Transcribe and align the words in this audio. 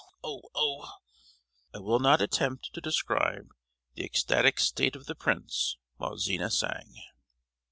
Oh, 0.23 0.41
oh." 0.55 0.95
I 1.75 1.77
will 1.77 1.99
not 1.99 2.23
attempt 2.23 2.73
to 2.73 2.81
describe 2.81 3.51
the 3.93 4.03
ecstatic 4.03 4.59
state 4.59 4.95
of 4.95 5.05
the 5.05 5.13
prince 5.13 5.77
while 5.97 6.17
Zina 6.17 6.49
sang. 6.49 6.95